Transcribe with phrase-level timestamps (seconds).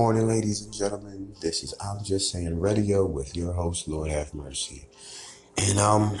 [0.00, 1.30] morning, ladies and gentlemen.
[1.42, 4.88] This is I'm Just Saying Radio with your host, Lord Have Mercy.
[5.58, 6.18] And um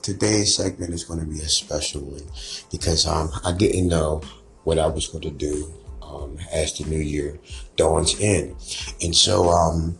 [0.00, 2.22] today's segment is going to be a special one
[2.70, 4.22] because um I didn't know
[4.64, 5.70] what I was going to do
[6.00, 7.38] um as the new year
[7.76, 8.56] dawns in.
[9.02, 9.98] And so um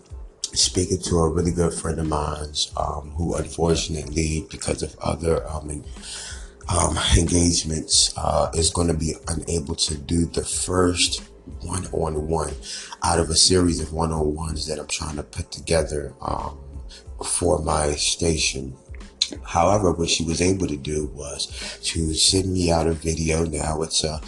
[0.54, 5.84] speaking to a really good friend of mine's um who unfortunately because of other um
[6.68, 11.20] um, engagements uh, is going to be unable to do the first
[11.62, 12.54] one on one
[13.02, 16.58] out of a series of one on ones that I'm trying to put together um,
[17.24, 18.76] for my station.
[19.44, 21.46] However, what she was able to do was
[21.84, 23.44] to send me out a video.
[23.44, 24.20] Now it's a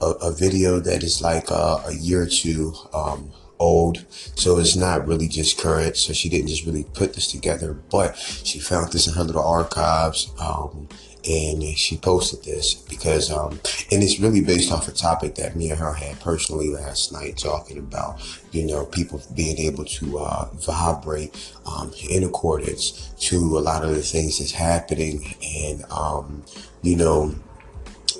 [0.00, 4.76] a, a video that is like a, a year or two um, old, so it's
[4.76, 5.96] not really just current.
[5.96, 9.46] So she didn't just really put this together, but she found this in her little
[9.46, 10.32] archives.
[10.38, 10.88] Um,
[11.28, 13.52] and she posted this because um
[13.90, 17.36] and it's really based off a topic that me and her had personally last night
[17.36, 18.20] talking about
[18.52, 23.90] you know people being able to uh vibrate um in accordance to a lot of
[23.90, 26.44] the things that's happening and um
[26.82, 27.34] you know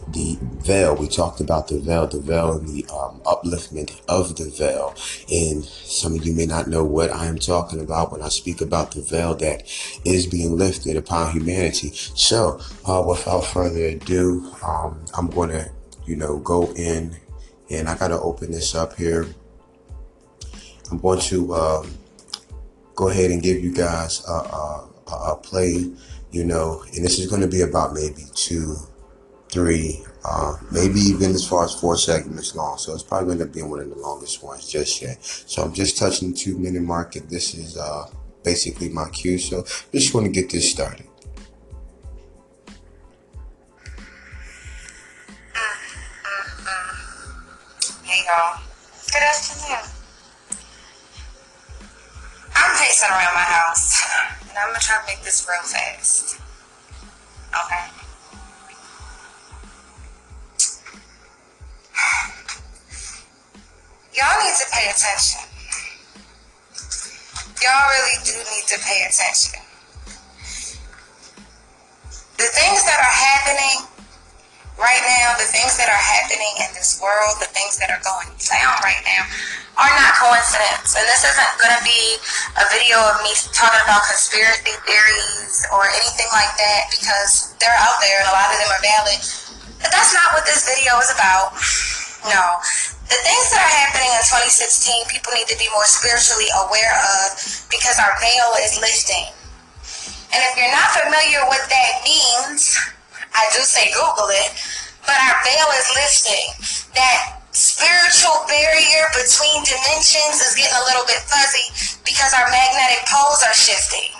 [0.09, 0.95] the veil.
[0.97, 4.95] We talked about the veil, the veil and the um, upliftment of the veil.
[5.33, 8.61] And some of you may not know what I am talking about when I speak
[8.61, 9.65] about the veil that
[10.05, 11.91] is being lifted upon humanity.
[11.93, 15.71] So, uh, without further ado, um, I'm going to,
[16.07, 17.17] you know, go in
[17.71, 19.27] and I got to open this up here.
[20.91, 21.99] I'm going to um,
[22.95, 24.89] go ahead and give you guys a, a,
[25.33, 25.93] a play,
[26.31, 28.77] you know, and this is going to be about maybe two
[29.57, 32.77] three, uh, maybe even as far as four segments long.
[32.77, 35.25] So it's probably going to be one of the longest ones just yet.
[35.25, 37.17] So I'm just touching the two minute mark.
[37.17, 38.05] And this is uh,
[38.45, 39.39] basically my cue.
[39.39, 41.07] So just want to get this started.
[48.05, 48.61] Hey y'all.
[49.11, 49.91] Good afternoon.
[52.55, 54.03] I'm pacing around my house,
[54.51, 56.41] and I'm gonna try to make this real fast.
[57.65, 57.96] Okay.
[64.17, 65.45] Y'all need to pay attention.
[67.61, 69.61] Y'all really do need to pay attention.
[72.41, 73.85] The things that are happening
[74.81, 78.33] right now, the things that are happening in this world, the things that are going
[78.41, 79.29] down right now,
[79.77, 80.97] are not coincidence.
[80.97, 82.17] And this isn't going to be
[82.57, 88.01] a video of me talking about conspiracy theories or anything like that because they're out
[88.01, 89.21] there and a lot of them are valid.
[89.85, 91.53] But that's not what this video is about.
[92.33, 92.65] No.
[93.07, 97.39] The things that are happening in 2016, people need to be more spiritually aware of
[97.71, 99.31] because our veil is lifting.
[100.35, 102.75] And if you're not familiar with that means,
[103.31, 104.51] I do say Google it,
[105.07, 106.47] but our veil is lifting.
[106.99, 111.71] That spiritual barrier between dimensions is getting a little bit fuzzy
[112.03, 114.11] because our magnetic poles are shifting.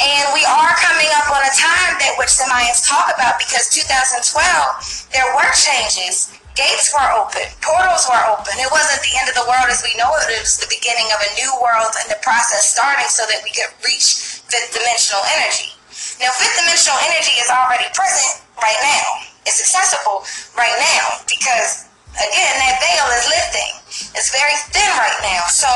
[0.00, 3.68] And we are coming up on a time that which the Mayans talk about because
[3.68, 4.32] 2012,
[5.12, 6.32] there were changes.
[6.60, 8.52] Gates were open, portals were open.
[8.60, 10.28] It wasn't the end of the world as we know it.
[10.28, 13.48] It was the beginning of a new world and the process starting so that we
[13.48, 15.72] could reach fifth dimensional energy.
[16.20, 19.08] Now, fifth dimensional energy is already present right now.
[19.48, 20.20] It's accessible
[20.52, 21.88] right now because,
[22.20, 23.72] again, that veil is lifting.
[24.12, 25.48] It's very thin right now.
[25.48, 25.72] So,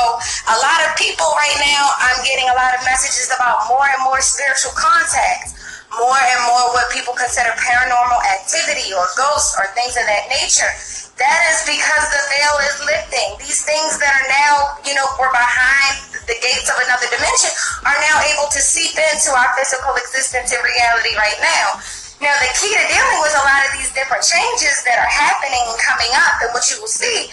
[0.53, 4.05] a lot of people right now, I'm getting a lot of messages about more and
[4.05, 5.57] more spiritual contacts,
[5.99, 10.69] more and more what people consider paranormal activity or ghosts or things of that nature.
[11.15, 13.29] That is because the veil is lifting.
[13.39, 17.53] These things that are now, you know, were behind the gates of another dimension
[17.87, 21.79] are now able to seep into our physical existence and reality right now.
[22.19, 25.59] Now, the key to dealing with a lot of these different changes that are happening
[25.59, 27.31] and coming up, and what you will see,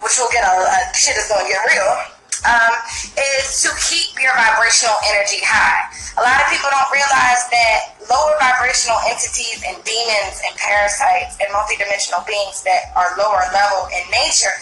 [0.00, 2.11] which will get a, a shit is going to get real,
[2.44, 2.74] um,
[3.18, 5.86] is to keep your vibrational energy high.
[6.18, 11.48] A lot of people don't realize that lower vibrational entities and demons and parasites and
[11.54, 14.52] multidimensional beings that are lower level in nature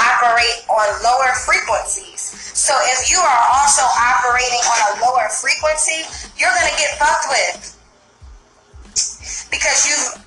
[0.00, 2.20] operate on lower frequencies.
[2.56, 6.08] So if you are also operating on a lower frequency,
[6.40, 7.76] you're going to get fucked with
[9.50, 10.25] because you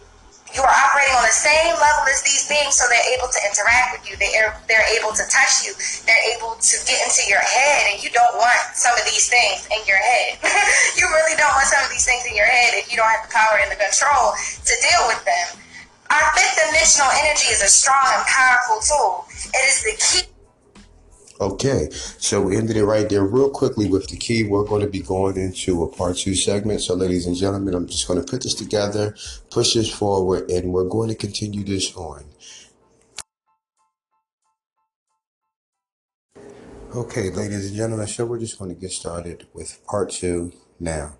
[0.56, 3.94] you are operating on the same level as these beings, so they're able to interact
[3.94, 4.18] with you.
[4.18, 5.78] They're they're able to touch you.
[6.10, 9.69] They're able to get into your head, and you don't want some of these things
[9.69, 10.42] in your head.
[10.98, 13.30] you really don't want some of these things in your head if you don't have
[13.30, 14.34] the power and the control
[14.66, 15.62] to deal with them.
[16.10, 19.30] Our fifth dimensional energy is a strong and powerful tool.
[19.54, 20.38] It is the key.
[21.41, 24.44] Okay, so we ended it right there real quickly with the key.
[24.44, 26.81] We're going to be going into a part two segment.
[26.81, 29.15] So, ladies and gentlemen, I'm just going to put this together,
[29.50, 32.25] push this forward, and we're going to continue this on.
[36.94, 41.15] Okay, ladies and gentlemen, so we're just going to get started with part two now.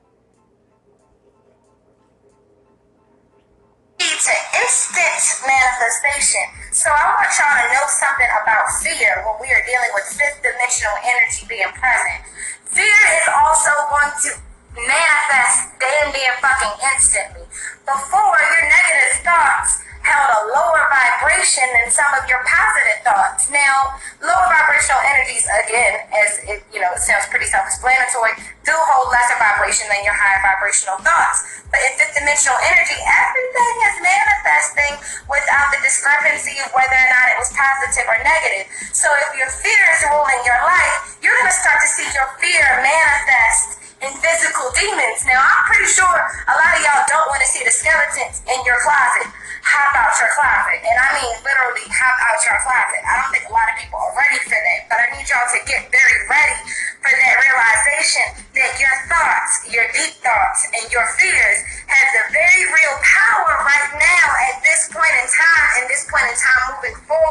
[4.00, 6.59] to instant manifestation.
[6.80, 10.40] So I want y'all to know something about fear when we are dealing with fifth
[10.40, 12.24] dimensional energy being present.
[12.72, 17.46] Fear is also going to manifest damn near fucking instantly.
[17.86, 23.52] Before your negative thoughts held a lower vibration than some of your positive thoughts.
[23.52, 23.94] Now,
[24.24, 28.34] lower vibrational energies, again, as it you know, it sounds pretty self-explanatory,
[28.66, 31.62] do hold lesser vibration than your higher vibrational thoughts.
[31.70, 34.94] But in fifth dimensional energy, everything is manifesting
[35.30, 38.66] without the discrepancy of whether or not it was positive or negative.
[38.96, 42.66] So if your fear is ruling your life, you're gonna start to see your fear
[42.82, 45.24] manifest in physical demons.
[45.28, 46.18] Now, I'm pretty sure
[46.48, 49.28] a lot of y'all don't want to see the skeletons in your closet
[49.70, 50.82] hop out your closet.
[50.82, 53.02] And I mean literally hop out your closet.
[53.06, 55.46] I don't think a lot of people are ready for that, but I need y'all
[55.46, 56.58] to get very ready
[57.06, 58.26] for that realization
[58.58, 63.90] that your thoughts, your deep thoughts, and your fears have the very real power right
[64.02, 67.29] now at this point in time, and this point in time moving forward,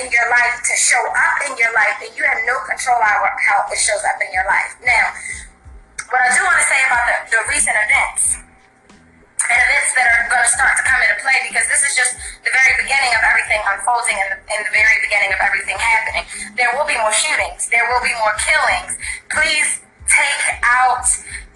[0.00, 3.30] in your life, to show up in your life, and you have no control over
[3.44, 4.72] how it shows up in your life.
[4.80, 5.12] Now,
[6.08, 8.38] what I do want to say about the, the recent events
[9.44, 12.16] and events that are going to start to come into play because this is just
[12.44, 16.24] the very beginning of everything unfolding and the, and the very beginning of everything happening.
[16.56, 17.68] There will be more shootings.
[17.68, 18.96] There will be more killings.
[19.28, 21.04] Please take out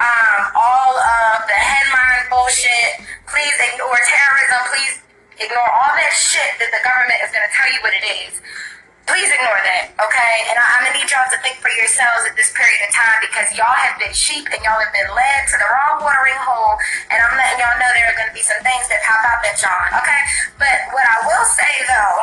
[0.01, 3.05] um, all of the headline bullshit.
[3.25, 4.61] Please ignore terrorism.
[4.73, 4.95] Please
[5.39, 8.43] ignore all that shit that the government is going to tell you what it is.
[9.09, 10.35] Please ignore that, okay?
[10.53, 13.17] And I, am gonna need y'all to think for yourselves at this period of time
[13.25, 16.77] because y'all have been sheep and y'all have been led to the wrong watering hole.
[17.09, 19.57] And I'm letting y'all know there are gonna be some things that pop out at
[19.65, 20.23] y'all, okay?
[20.61, 22.17] But what I will say though,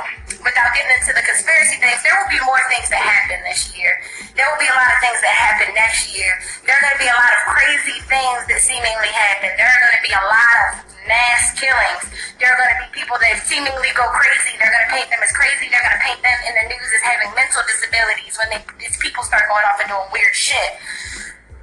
[0.45, 3.97] without getting into the conspiracy things, there will be more things that happen this year.
[4.38, 6.38] There will be a lot of things that happen next year.
[6.69, 9.50] There are gonna be a lot of crazy things that seemingly happen.
[9.57, 12.06] There are gonna be a lot of mass killings.
[12.38, 14.54] There are going to be people that seemingly go crazy.
[14.57, 15.69] They're going to paint them as crazy.
[15.72, 18.98] They're going to paint them in the news as having mental disabilities when they, these
[19.00, 20.78] people start going off and doing weird shit.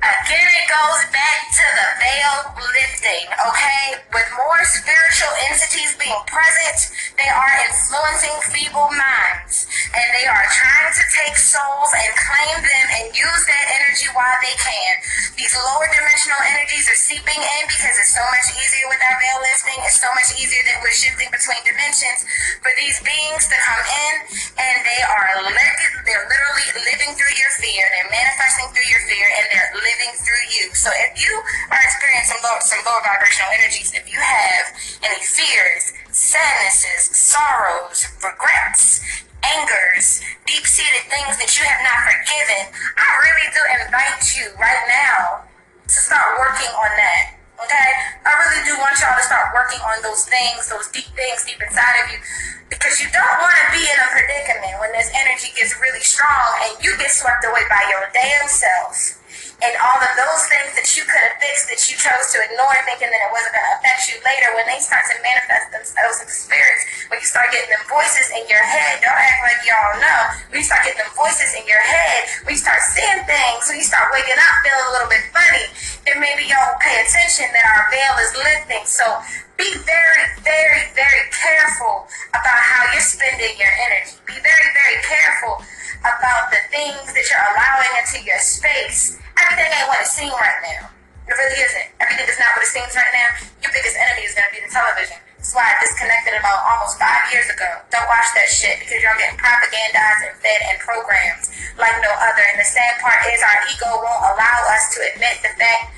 [0.02, 4.02] Again, it goes back to the veil lifting, okay?
[4.10, 6.90] With more spiritual entities being present,
[7.22, 9.70] they are influencing feeble minds.
[9.94, 14.38] And they are trying to take souls and claim them and use that energy while
[14.42, 14.92] they can.
[15.38, 19.38] These lower dimensional energies are seeping in because it's so much easier with our veil
[19.38, 19.78] lifting.
[19.86, 22.26] It's so much easier that we're shifting between dimensions
[22.58, 24.14] for these beings to come in
[24.58, 25.78] and they are li-
[26.08, 27.84] they're literally living through your fear.
[27.86, 30.74] They're manifesting through your fear and they're living living through you.
[30.74, 31.32] So if you
[31.70, 34.64] are experiencing low, some lower vibrational energies, if you have
[35.04, 39.00] any fears, sadnesses, sorrows, regrets,
[39.42, 42.62] angers, deep seated things that you have not forgiven,
[43.00, 45.48] I really do invite you right now
[45.88, 47.24] to start working on that.
[47.64, 47.90] Okay?
[48.28, 51.58] I really do want y'all to start working on those things, those deep things deep
[51.64, 52.20] inside of you.
[52.68, 56.48] Because you don't want to be in a predicament when this energy gets really strong
[56.68, 59.21] and you get swept away by your damn self
[59.62, 62.74] and all of those things that you could have fixed that you chose to ignore
[62.82, 66.18] thinking that it wasn't going to affect you later when they start to manifest themselves
[66.18, 69.62] in the spirits when you start getting them voices in your head don't act like
[69.62, 70.20] y'all know.
[70.50, 73.78] When you start getting them voices in your head when you start seeing things when
[73.78, 75.66] you start waking up feeling a little bit funny
[76.10, 78.82] then maybe y'all will pay attention that our veil is lifting.
[78.82, 79.06] So
[79.54, 84.18] be very very very careful about how you're spending your energy.
[84.26, 85.62] Be very very careful
[86.02, 89.21] about the things that you're allowing into your space
[89.52, 90.88] everything ain't what it seems right now.
[91.28, 91.88] It really isn't.
[92.00, 93.28] Everything is not what it seems right now.
[93.60, 95.20] Your biggest enemy is going to be the television.
[95.36, 97.68] That's why I disconnected about almost five years ago.
[97.92, 101.44] Don't watch that shit because y'all getting propagandized and fed and programmed
[101.76, 102.42] like no other.
[102.54, 105.92] And the sad part is our ego won't allow us to admit the fact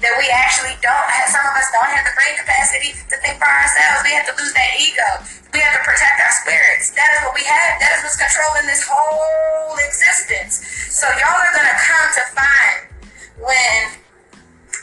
[0.00, 3.38] that we actually don't have, some of us don't have the brain capacity to think
[3.38, 4.02] for ourselves.
[4.02, 5.08] We have to lose that ego.
[5.54, 6.94] We have to protect our spirits.
[6.98, 7.78] That is what we have.
[7.78, 10.66] That is what's controlling this whole existence.
[10.90, 12.93] So y'all are going to come to find
[13.38, 13.78] when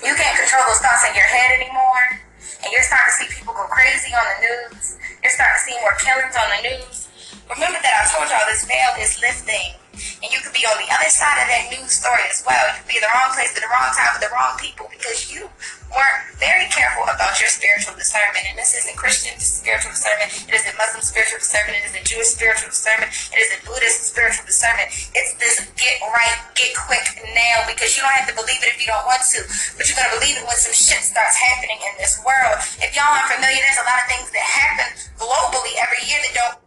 [0.03, 2.19] you can't control those thoughts in your head anymore
[2.63, 4.97] and you're starting to see people go crazy on the news.
[5.23, 7.07] You're starting to see more killings on the news.
[7.47, 9.77] Remember that I told y'all this veil is lifting
[10.23, 12.61] and you could be on the other side of that news story as well.
[12.71, 14.87] You could be in the wrong place at the wrong time with the wrong people
[14.89, 15.47] because you
[15.91, 18.43] weren't very careful about your spiritual discernment.
[18.49, 20.33] And this isn't Christian spiritual discernment.
[20.49, 21.77] It isn't Muslim spiritual discernment.
[21.77, 23.11] It isn't Jewish spiritual discernment.
[23.31, 24.89] It isn't Buddhist spiritual discernment.
[25.13, 27.05] It's this get right, get quick
[27.35, 29.39] now because you don't have to believe it if you don't want to.
[29.77, 32.57] But you're going to believe it when some shit starts happening in this world.
[32.81, 36.33] If y'all aren't familiar, there's a lot of things that happen globally every year that
[36.33, 36.57] don't.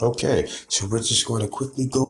[0.00, 2.06] Okay, so we're just going to quickly go.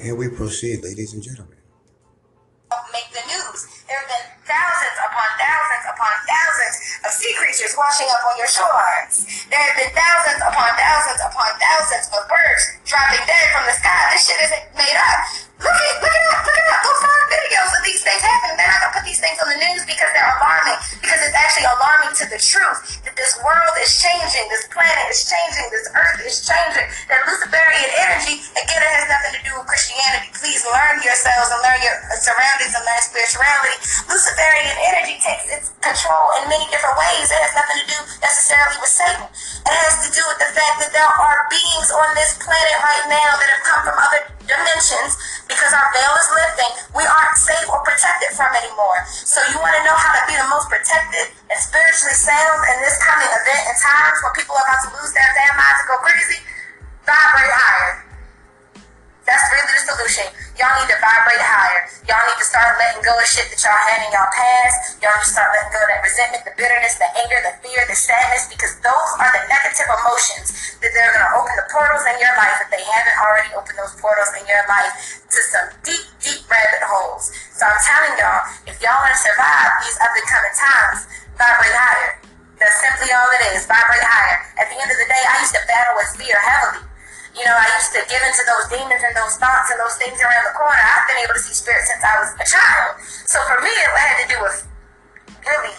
[0.00, 1.63] And we proceed, ladies and gentlemen
[4.44, 9.24] thousands upon thousands upon thousands of sea creatures washing up on your shorelines.
[9.48, 14.00] There have been thousands upon thousands upon thousands of birds dropping dead from the sky.
[14.12, 15.18] This shit isn't made up.
[15.60, 16.33] Look at look at
[18.04, 18.54] things happen.
[18.60, 20.78] They're not gonna put these things on the news because they're alarming.
[21.00, 25.24] Because it's actually alarming to the truth that this world is changing, this planet is
[25.24, 26.86] changing, this earth is changing.
[27.08, 30.28] That Luciferian energy, again, it has nothing to do with Christianity.
[30.36, 33.76] Please learn yourselves and learn your surroundings and learn spirituality.
[34.06, 37.32] Luciferian energy takes its control in many different ways.
[37.32, 39.26] It has nothing to do necessarily with Satan.
[39.64, 43.06] It has to do with the fact that there are beings on this planet right
[43.08, 45.16] now that have come from other dimensions
[45.48, 46.72] because our veil is lifting.
[46.96, 48.98] We aren't safe or protected from anymore.
[49.10, 52.76] So you want to know how to be the most protected and spiritually sound in
[52.84, 55.88] this coming event and times when people are about to lose their damn minds and
[55.90, 56.40] go crazy?
[57.04, 58.13] Vibrate higher.
[59.24, 60.26] That's really the solution.
[60.60, 61.88] Y'all need to vibrate higher.
[62.04, 65.00] Y'all need to start letting go of shit that y'all had in y'all past.
[65.00, 67.80] Y'all need to start letting go of that resentment, the bitterness, the anger, the fear,
[67.88, 72.04] the sadness, because those are the negative emotions that they're going to open the portals
[72.04, 75.72] in your life if they haven't already opened those portals in your life to some
[75.80, 77.32] deep, deep rabbit holes.
[77.56, 80.98] So I'm telling y'all, if y'all want to survive these up and coming times,
[81.40, 82.20] vibrate higher.
[82.60, 83.64] That's simply all it is.
[83.66, 84.38] Vibrate higher.
[84.60, 86.93] At the end of the day, I used to battle with fear heavily.
[87.34, 90.22] You know, I used to give into those demons and those thoughts and those things
[90.22, 90.78] around the corner.
[90.78, 93.02] I've been able to see spirits since I was a child.
[93.26, 94.62] So for me, it had to do with
[95.42, 95.74] really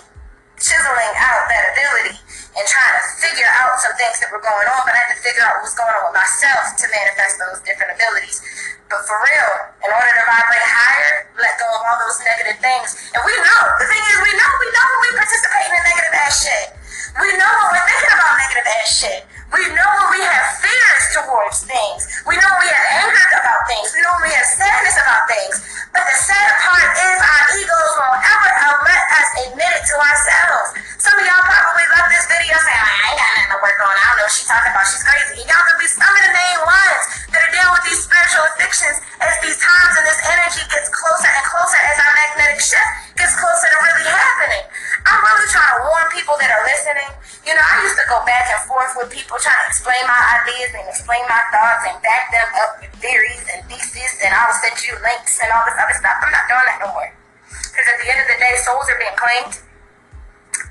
[0.59, 2.19] chiseling out that ability
[2.55, 5.19] and trying to figure out some things that were going on, but I had to
[5.19, 8.39] figure out what was going on with myself to manifest those different abilities.
[8.87, 9.51] But for real,
[9.83, 12.95] in order to vibrate higher, let go of all those negative things.
[13.11, 15.83] And we know, the thing is, we know, we know when we participate in the
[15.83, 16.65] negative ass shit.
[17.13, 19.21] We know when we're thinking about negative ass shit.
[19.53, 22.01] We know when we have fears towards things.
[22.25, 23.93] We know we have anger about things.
[23.93, 25.55] We know we have sadness about things.
[25.93, 28.51] But the sad part is our egos won't ever
[28.89, 30.67] let us admit it to ourselves.
[30.97, 33.93] Some of y'all probably love this video saying, I ain't got nothing to work on.
[33.93, 34.89] I don't know what she's talking about.
[34.89, 35.45] She's crazy.
[35.45, 38.43] And y'all gonna be some of the main ones that are dealing with these spiritual
[38.57, 43.04] addictions as these times and this energy gets closer and closer as our magnetic shift
[43.15, 44.63] gets closer to really happening.
[45.07, 47.11] I'm really trying to warn people that are listening.
[47.47, 50.21] You know, I used to go back and forth with people trying to explain my
[50.43, 54.49] ideas and explain my thoughts and back them up with theories and theses, and I
[54.49, 56.17] will send you links and all this other stuff.
[56.25, 57.09] I'm not doing that no more.
[57.47, 59.61] Because at the end of the day, souls are being claimed.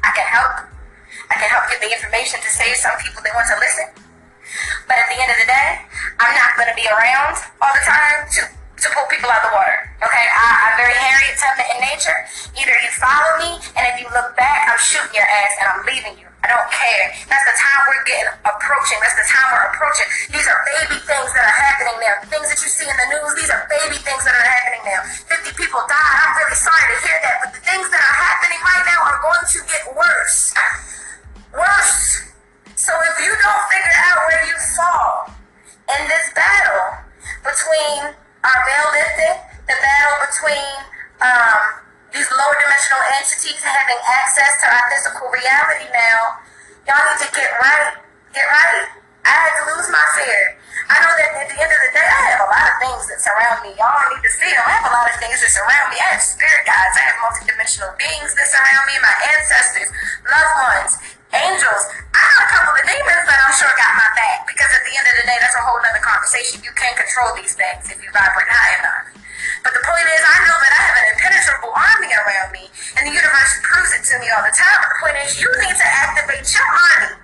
[0.02, 0.66] I can help.
[1.30, 3.88] I can help get the information to save some people that want to listen.
[4.86, 5.70] But at the end of the day,
[6.20, 8.40] I'm not going to be around all the time to
[8.84, 9.76] to pull people out of the water.
[10.04, 12.18] Okay, I, I'm very Harriet Tubman in nature.
[12.52, 13.50] Either you follow me,
[13.80, 16.28] and if you look back, I'm shooting your ass and I'm leaving you.
[16.44, 17.04] I don't care.
[17.24, 19.00] That's the time we're getting approaching.
[19.00, 20.04] That's the time we're approaching.
[20.28, 22.20] These are baby things that are happening now.
[22.28, 25.00] Things that you see in the news, these are baby things that are happening now.
[25.32, 26.16] 50 people died.
[26.20, 29.20] I'm really sorry to hear that, but the things that are happening right now are
[29.24, 30.52] going to get worse.
[31.56, 32.28] Worse.
[32.76, 35.32] So if you don't figure out where you fall
[35.96, 37.08] in this battle
[37.40, 40.68] between our veil lifting, the battle between
[41.24, 46.44] um, these lower dimensional entities having access to our physical reality now,
[46.84, 47.98] y'all need to get right.
[48.36, 48.86] Get right.
[49.24, 50.60] I had to lose my fear.
[50.92, 53.02] I know that at the end of the day, I have a lot of things
[53.08, 53.72] that surround me.
[53.80, 54.60] Y'all need to see them.
[54.68, 55.96] I have a lot of things that surround me.
[55.96, 56.94] I have spirit guides.
[57.00, 59.88] I have multidimensional beings that surround me, my ancestors,
[60.28, 60.92] loved ones,
[61.32, 61.82] angels.
[62.12, 64.92] I have a couple of demons that I'm sure got my back because at the
[64.92, 66.60] end of the day, that's a whole other conversation.
[66.60, 69.14] You can't control these things if you vibrate high enough.
[69.64, 72.68] But the point is, I know that I have an impenetrable army around me,
[73.00, 74.78] and the universe proves it to me all the time.
[74.84, 77.23] But the point is, you need to activate your army.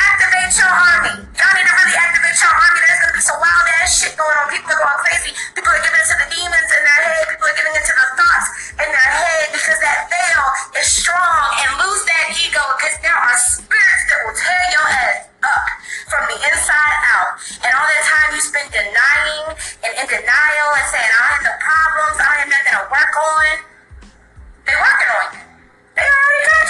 [0.00, 1.14] Activate your army.
[1.36, 2.78] Y'all need to really activate your army.
[2.80, 4.48] There's gonna be some wild ass shit going on.
[4.48, 5.30] People are going crazy.
[5.52, 7.22] People are giving into the demons in their head.
[7.28, 8.48] People are giving into the thoughts
[8.80, 10.44] in their head because that veil
[10.80, 15.28] is strong and lose that ego because there are spirits that will tear your ass
[15.44, 15.66] up
[16.08, 17.36] from the inside out.
[17.60, 19.46] And all that time you spend denying
[19.84, 23.52] and in denial and saying, I have no problems, I have nothing to work on.
[24.64, 25.42] They're working on you.
[25.96, 26.69] They already got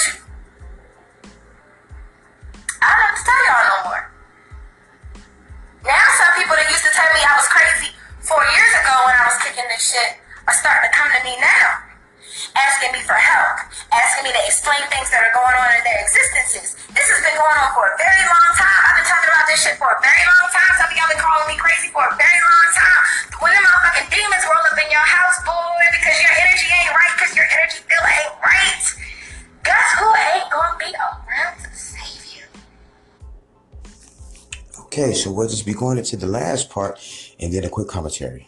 [35.01, 37.01] Okay, so we'll just be going into the last part
[37.41, 38.47] and then a quick commentary.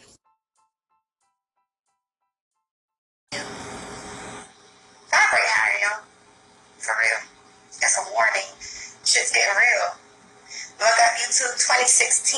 [10.77, 12.37] Look up YouTube 2016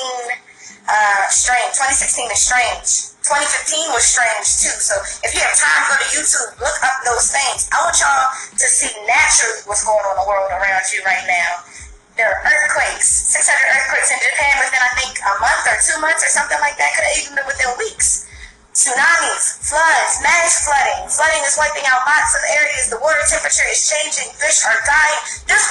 [0.87, 1.75] uh, strange.
[1.75, 3.19] 2016 is strange.
[3.19, 4.79] 2015 was strange too.
[4.79, 4.95] So
[5.27, 7.67] if you have time, go to YouTube, look up those things.
[7.73, 11.27] I want y'all to see naturally what's going on in the world around you right
[11.27, 11.74] now.
[12.15, 16.23] There are earthquakes, 600 earthquakes in Japan within I think a month or two months
[16.23, 16.95] or something like that.
[16.95, 18.25] Could have even been within weeks
[18.75, 21.07] tsunamis, floods, mass flooding.
[21.07, 22.91] Flooding is wiping out lots of areas.
[22.91, 24.35] The water temperature is changing.
[24.35, 25.21] Fish are dying.
[25.47, 25.63] This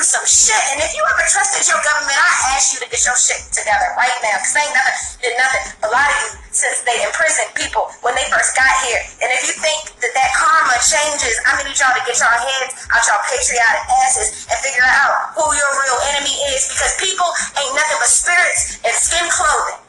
[0.00, 0.56] through some shit.
[0.72, 3.92] And if you ever trusted your government, I ask you to get your shit together
[4.00, 4.40] right now.
[4.40, 5.64] Because ain't nothing, did nothing.
[5.84, 8.96] A lot of you, since they imprisoned people when they first got here.
[9.20, 12.32] And if you think that that karma changes, I'm to need y'all to get y'all
[12.32, 16.72] heads out y'all patriotic asses and figure out who your real enemy is.
[16.72, 17.28] Because people
[17.60, 19.84] ain't nothing but spirits and skin clothing.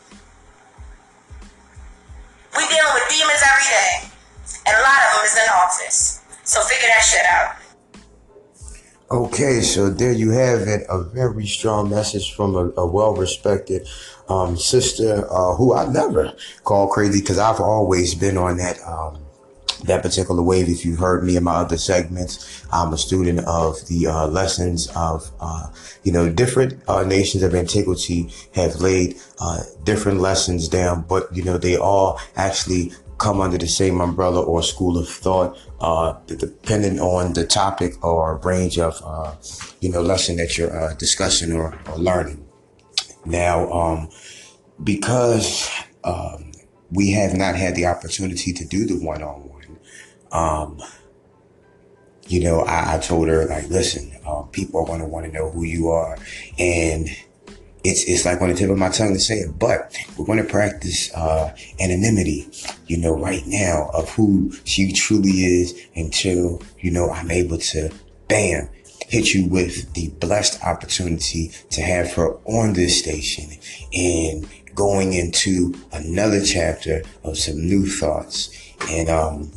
[2.60, 3.92] We dealing with demons every day,
[4.68, 6.20] and a lot of them is in office.
[6.44, 7.61] So figure that shit out.
[9.12, 10.86] Okay, so there you have it.
[10.88, 13.86] A very strong message from a, a well respected
[14.30, 19.22] um, sister uh, who I never call crazy because I've always been on that um,
[19.84, 20.70] that particular wave.
[20.70, 24.88] If you've heard me in my other segments, I'm a student of the uh, lessons
[24.96, 25.68] of, uh,
[26.04, 31.44] you know, different uh, nations of antiquity have laid uh, different lessons down, but, you
[31.44, 37.00] know, they all actually come under the same umbrella or school of thought, uh, depending
[37.00, 39.34] on the topic or range of, uh,
[39.80, 42.44] you know, lesson that you're discussing or, or, learning.
[43.26, 44.10] Now, um,
[44.84, 45.70] because
[46.04, 46.52] um,
[46.90, 49.62] we have not had the opportunity to do the one-on-one
[50.32, 50.82] um,
[52.28, 55.32] you know, I, I, told her like, listen, uh, people are going to want to
[55.32, 56.18] know who you are,
[56.58, 57.10] and
[57.84, 60.38] it's it's like on the tip of my tongue to say it, but we're going
[60.38, 62.48] to practice uh, anonymity,
[62.88, 67.92] you know, right now of who she truly is until you know I'm able to,
[68.28, 68.70] bam,
[69.08, 73.50] hit you with the blessed opportunity to have her on this station
[73.94, 78.50] and going into another chapter of some new thoughts.
[78.90, 79.52] And um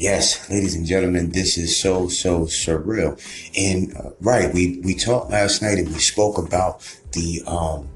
[0.00, 3.20] Yes, ladies and gentlemen, this is so, so surreal.
[3.54, 6.80] And uh, right, we, we talked last night and we spoke about
[7.12, 7.86] the, um,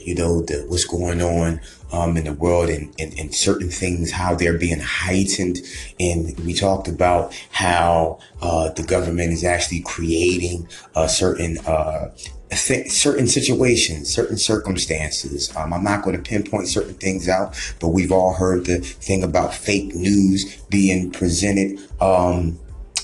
[0.00, 1.60] you know, the, what's going on
[1.92, 5.58] um, in the world and, and, and certain things, how they're being heightened.
[6.00, 12.10] And we talked about how uh, the government is actually creating a certain uh,
[12.56, 15.54] certain situations, certain circumstances.
[15.56, 19.22] Um, I'm not going to pinpoint certain things out, but we've all heard the thing
[19.22, 21.78] about fake news being presented.
[22.00, 22.58] Um,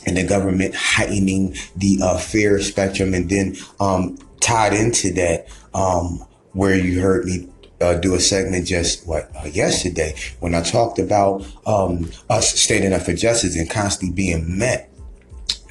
[0.07, 6.22] and the government heightening the uh, fear spectrum, and then um, tied into that, um,
[6.52, 7.48] where you heard me
[7.80, 12.92] uh, do a segment just what uh, yesterday when I talked about um, us standing
[12.92, 14.90] up for justice and constantly being met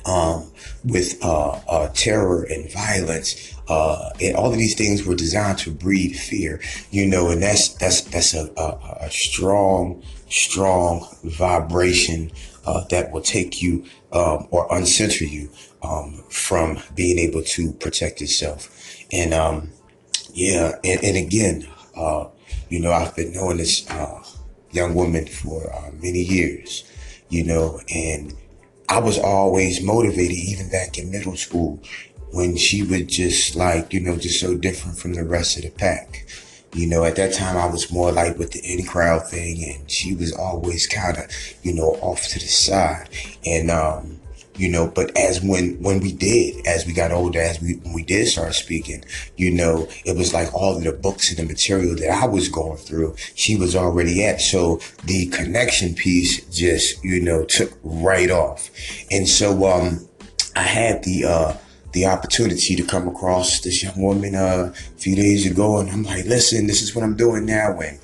[0.06, 0.52] um,
[0.84, 3.56] with uh, uh, terror and violence.
[3.68, 6.60] Uh, and all of these things were designed to breed fear,
[6.92, 12.30] you know, and that's that's that's a, a, a strong, strong vibration
[12.66, 15.50] uh, that will take you um, or uncenter you
[15.82, 18.70] um, from being able to protect yourself.
[19.12, 19.70] And um,
[20.34, 22.28] yeah, and, and again, uh,
[22.70, 24.24] you know, I've been knowing this uh,
[24.72, 26.84] young woman for many years,
[27.30, 28.34] you know, and
[28.94, 31.80] I was always motivated, even back in middle school,
[32.32, 35.72] when she would just like, you know, just so different from the rest of the
[35.72, 36.28] pack.
[36.76, 39.90] You know, at that time I was more like with the in crowd thing and
[39.90, 41.26] she was always kind of,
[41.64, 43.10] you know, off to the side.
[43.44, 44.20] And, um,
[44.56, 47.94] you know but as when when we did as we got older as we when
[47.94, 49.04] we did start speaking
[49.38, 52.50] you know it was like all of the books and the material that i was
[52.50, 54.42] going through she was already at.
[54.42, 58.70] So the connection piece just you know took right off.
[59.12, 60.08] And so um
[60.56, 61.54] i had the uh
[61.94, 66.04] the opportunity to come across this young woman uh, a few days ago and i'm
[66.04, 68.00] like listen this is what i'm doing now and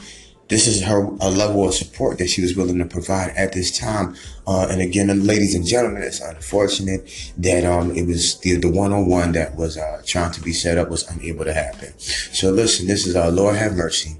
[0.50, 3.78] this is her a level of support that she was willing to provide at this
[3.78, 4.16] time.
[4.48, 8.92] Uh, and again, ladies and gentlemen, it's unfortunate that um, it was the the one
[8.92, 11.98] on one that was uh, trying to be set up was unable to happen.
[12.00, 14.18] So listen, this is uh, Lord have mercy.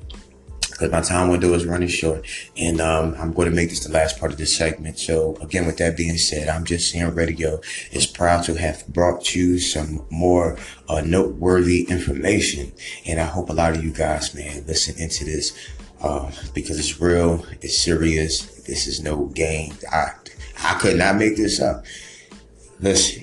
[0.70, 3.92] Because my time window is running short, and um, I'm going to make this the
[3.92, 4.98] last part of this segment.
[4.98, 7.60] So, again, with that being said, I'm just saying radio
[7.92, 12.72] is proud to have brought you some more uh, noteworthy information,
[13.06, 15.52] and I hope a lot of you guys, man, listen into this
[16.02, 18.64] uh, because it's real, it's serious.
[18.64, 19.74] This is no game.
[19.92, 20.12] I
[20.64, 21.86] I could not make this up.
[22.80, 23.22] Listen,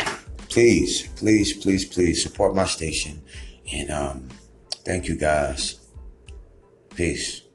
[0.49, 3.23] please, please, please, please support my station,
[3.73, 4.29] and um,
[4.85, 5.81] thank you guys.
[6.95, 7.46] Peace.